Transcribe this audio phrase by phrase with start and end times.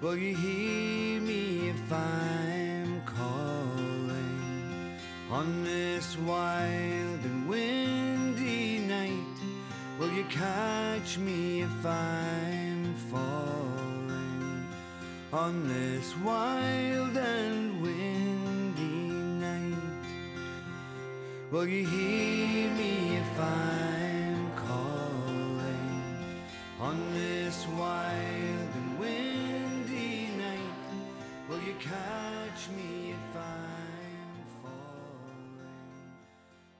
[0.00, 4.96] Will you hear me if I'm calling
[5.28, 9.36] on this wild and windy night?
[9.98, 14.68] Will you catch me if I'm falling
[15.32, 19.10] on this wild and windy
[19.44, 20.04] night?
[21.50, 26.24] Will you hear me if I'm calling
[26.80, 28.67] on this wild
[31.78, 35.60] catch me if I'm falling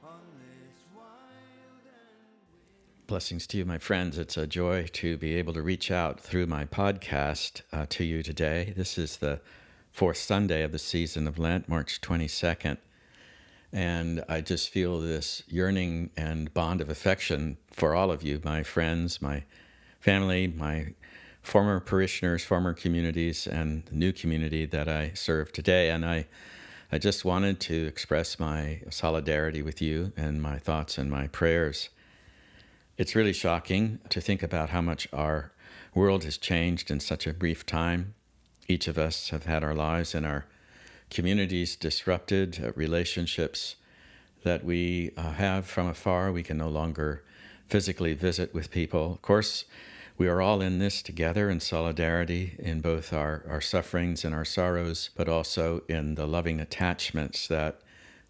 [0.03, 4.19] on this wild and Blessings to you, my friends.
[4.19, 8.25] It's a joy to be able to reach out through my podcast uh, to you
[8.25, 8.75] today.
[8.77, 9.41] This is the
[9.93, 12.79] fourth Sunday of the season of Lent, March 22nd.
[13.73, 18.65] And I just feel this yearning and bond of affection for all of you, my
[18.65, 19.45] friends, my
[20.01, 20.95] family, my
[21.49, 25.89] former parishioners, former communities, and the new community that I serve today.
[25.89, 26.27] And I,
[26.93, 31.89] I just wanted to express my solidarity with you and my thoughts and my prayers.
[32.99, 35.53] It's really shocking to think about how much our
[35.95, 38.15] world has changed in such a brief time.
[38.69, 40.45] Each of us have had our lives and our
[41.09, 43.77] communities disrupted, uh, relationships
[44.45, 46.31] that we uh, have from afar.
[46.31, 47.25] We can no longer
[47.65, 49.13] physically visit with people.
[49.13, 49.65] Of course,
[50.19, 54.45] we are all in this together in solidarity in both our, our sufferings and our
[54.45, 57.81] sorrows, but also in the loving attachments that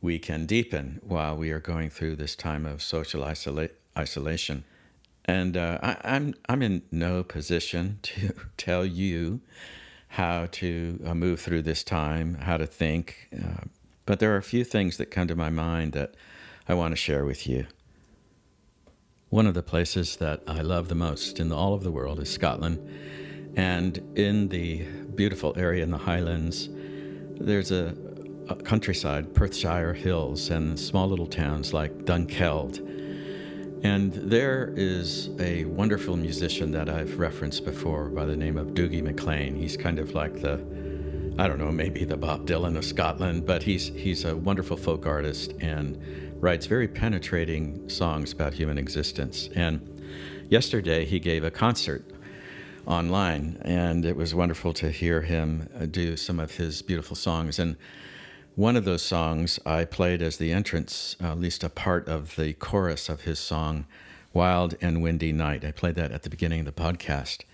[0.03, 4.65] we can deepen while we are going through this time of social isola- isolation.
[5.25, 9.41] And uh, I, I'm, I'm in no position to tell you
[10.09, 13.29] how to uh, move through this time, how to think.
[13.35, 13.65] Uh,
[14.05, 16.15] but there are a few things that come to my mind that
[16.69, 17.67] I want to share with you.
[19.31, 22.31] One of the places that I love the most in all of the world is
[22.31, 22.79] Scotland.
[23.57, 24.85] And in the
[25.15, 26.71] beautiful area in the Highlands,
[27.39, 27.95] there's a,
[28.49, 32.79] a countryside, Perthshire Hills, and small little towns like Dunkeld.
[33.85, 39.03] And there is a wonderful musician that I've referenced before by the name of Dougie
[39.03, 39.55] MacLean.
[39.55, 40.57] He's kind of like the,
[41.41, 45.07] I don't know, maybe the Bob Dylan of Scotland, but he's he's a wonderful folk
[45.07, 45.97] artist and
[46.41, 49.49] writes very penetrating songs about human existence.
[49.55, 50.03] And
[50.49, 52.05] yesterday he gave a concert
[52.87, 57.61] online, and it was wonderful to hear him uh, do some of his beautiful songs.
[57.61, 57.77] And
[58.57, 62.35] one of those songs I played as the entrance, uh, at least a part of
[62.35, 63.87] the chorus of his song,
[64.33, 65.65] Wild and Windy Night.
[65.65, 67.45] I played that at the beginning of the podcast.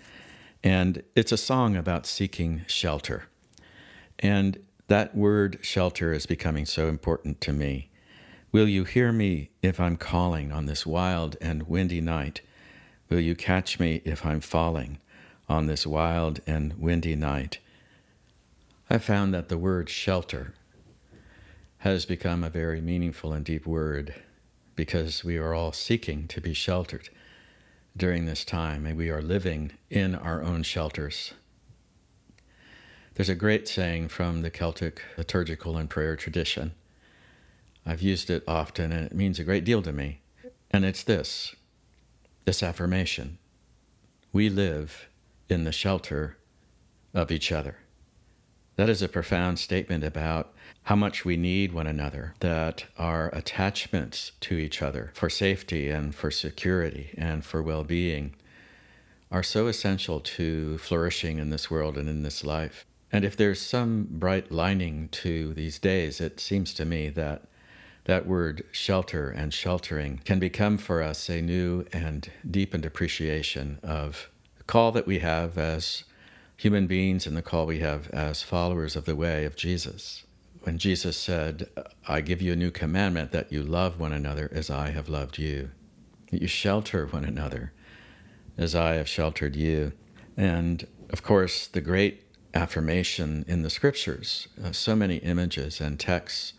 [0.63, 3.27] And it's a song about seeking shelter.
[4.19, 7.89] And that word shelter is becoming so important to me.
[8.51, 12.41] Will you hear me if I'm calling on this wild and windy night?
[13.09, 14.99] Will you catch me if I'm falling
[15.49, 17.59] on this wild and windy night?
[18.89, 20.53] I found that the word shelter
[21.79, 24.15] has become a very meaningful and deep word
[24.75, 27.09] because we are all seeking to be sheltered
[27.97, 31.33] during this time and we are living in our own shelters.
[33.15, 36.73] There's a great saying from the Celtic liturgical and prayer tradition.
[37.85, 40.19] I've used it often and it means a great deal to me.
[40.69, 41.55] And it's this
[42.43, 43.39] this affirmation
[44.33, 45.07] we live
[45.47, 46.35] in the shelter
[47.13, 47.77] of each other.
[48.75, 50.53] That is a profound statement about
[50.83, 56.13] how much we need one another, that our attachments to each other for safety and
[56.13, 58.35] for security and for well being
[59.31, 62.85] are so essential to flourishing in this world and in this life.
[63.15, 67.43] And if there's some bright lining to these days, it seems to me that
[68.03, 74.29] that word shelter and sheltering can become for us a new and deepened appreciation of
[74.57, 76.03] the call that we have as
[76.57, 80.25] human beings and the call we have as followers of the way of Jesus.
[80.63, 81.69] When Jesus said,
[82.05, 85.37] I give you a new commandment that you love one another as I have loved
[85.37, 85.71] you,
[86.31, 87.71] that you shelter one another
[88.57, 89.93] as I have sheltered you.
[90.35, 92.24] And of course, the great
[92.55, 96.53] affirmation in the scriptures, uh, so many images and texts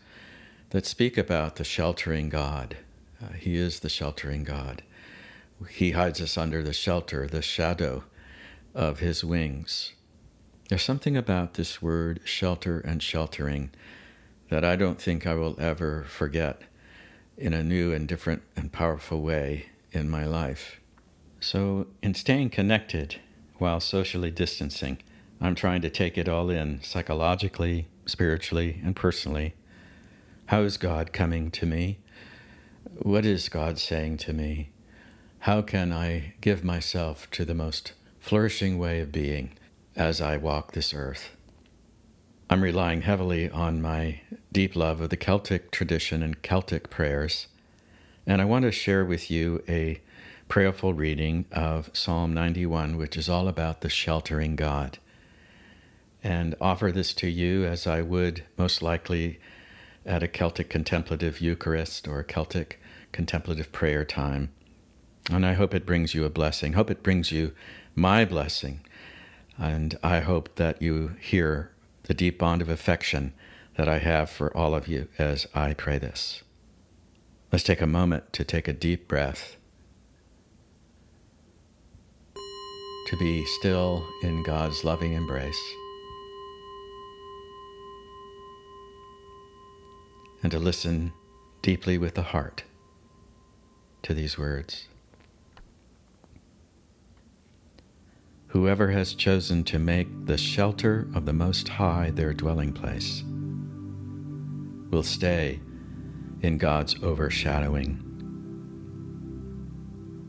[0.69, 2.77] that speak about the sheltering God.
[3.21, 4.83] Uh, he is the sheltering God.
[5.69, 8.03] He hides us under the shelter, the shadow
[8.75, 9.93] of his wings.
[10.69, 13.71] There's something about this word shelter and sheltering
[14.49, 16.61] that I don't think I will ever forget
[17.37, 20.79] in a new and different and powerful way in my life.
[21.39, 23.19] So, in staying connected
[23.55, 24.97] while socially distancing,
[25.39, 29.53] I'm trying to take it all in psychologically, spiritually, and personally.
[30.47, 31.99] How is God coming to me?
[32.99, 34.69] What is God saying to me?
[35.39, 39.51] How can I give myself to the most flourishing way of being
[39.95, 41.31] as I walk this earth.
[42.49, 47.47] I'm relying heavily on my deep love of the Celtic tradition and Celtic prayers,
[48.25, 50.01] and I want to share with you a
[50.49, 54.99] prayerful reading of Psalm 91, which is all about the sheltering God,
[56.27, 59.39] and offer this to you as I would most likely
[60.05, 62.81] at a Celtic contemplative Eucharist or a Celtic
[63.13, 64.51] contemplative prayer time.
[65.31, 66.73] And I hope it brings you a blessing.
[66.73, 67.53] Hope it brings you
[67.95, 68.81] my blessing.
[69.57, 71.71] And I hope that you hear
[72.03, 73.31] the deep bond of affection
[73.77, 76.43] that I have for all of you as I pray this.
[77.53, 79.55] Let's take a moment to take a deep breath,
[82.35, 85.61] to be still in God's loving embrace,
[90.47, 91.11] and to listen
[91.61, 92.63] deeply with the heart
[94.01, 94.87] to these words.
[98.47, 103.25] Whoever has chosen to make the shelter of the Most High their dwelling place
[104.89, 105.59] will stay
[106.39, 108.01] in God's overshadowing.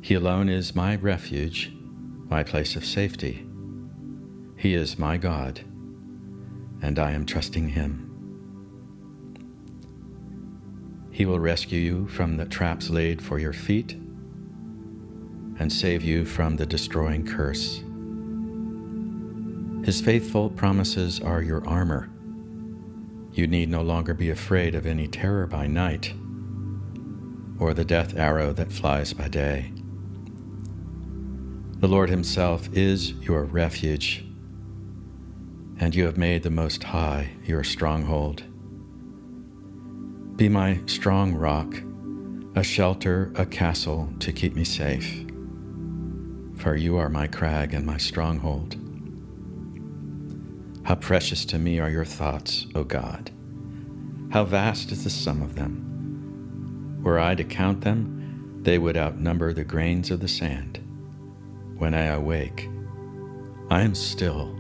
[0.03, 1.73] He alone is my refuge,
[2.29, 3.47] my place of safety.
[4.57, 5.61] He is my God,
[6.83, 8.08] and I am trusting Him.
[11.19, 13.95] He will rescue you from the traps laid for your feet
[15.59, 17.83] and save you from the destroying curse.
[19.85, 22.09] His faithful promises are your armor.
[23.33, 26.15] You need no longer be afraid of any terror by night
[27.59, 29.73] or the death arrow that flies by day.
[31.81, 34.25] The Lord Himself is your refuge,
[35.81, 38.45] and you have made the Most High your stronghold.
[40.39, 41.83] Be my strong rock,
[42.55, 45.27] a shelter, a castle to keep me safe,
[46.57, 48.77] for you are my crag and my stronghold.
[50.85, 53.33] How precious to me are your thoughts, O God.
[54.31, 57.01] How vast is the sum of them.
[57.03, 60.79] Were I to count them, they would outnumber the grains of the sand.
[61.79, 62.69] When I awake,
[63.71, 64.57] I am still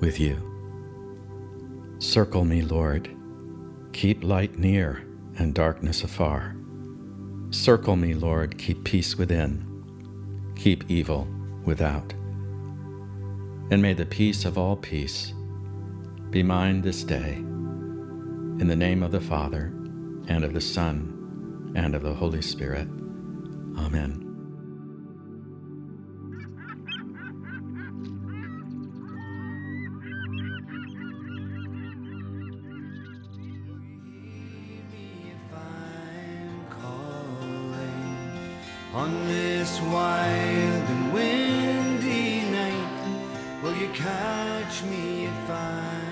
[0.00, 0.38] with you.
[1.98, 3.10] Circle me, Lord.
[3.92, 5.04] Keep light near
[5.38, 6.56] and darkness afar.
[7.50, 8.58] Circle me, Lord.
[8.58, 10.52] Keep peace within.
[10.56, 11.28] Keep evil
[11.64, 12.12] without.
[13.70, 15.32] And may the peace of all peace
[16.30, 17.34] be mine this day.
[17.34, 19.72] In the name of the Father,
[20.28, 22.88] and of the Son, and of the Holy Spirit.
[23.76, 24.31] Amen.
[38.94, 46.11] On this wild and windy night, will you catch me if I